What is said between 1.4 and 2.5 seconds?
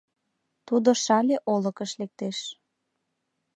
олыкыш лектеш.